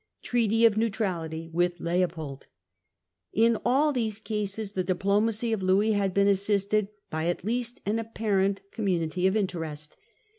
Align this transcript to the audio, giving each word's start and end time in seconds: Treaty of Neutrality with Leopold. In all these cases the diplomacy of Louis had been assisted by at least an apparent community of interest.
Treaty 0.23 0.65
of 0.65 0.77
Neutrality 0.77 1.47
with 1.53 1.79
Leopold. 1.79 2.47
In 3.33 3.59
all 3.63 3.93
these 3.93 4.17
cases 4.19 4.71
the 4.71 4.83
diplomacy 4.83 5.53
of 5.53 5.61
Louis 5.61 5.91
had 5.91 6.11
been 6.11 6.27
assisted 6.27 6.87
by 7.11 7.27
at 7.27 7.43
least 7.43 7.81
an 7.85 7.99
apparent 7.99 8.61
community 8.71 9.27
of 9.27 9.35
interest. 9.35 9.97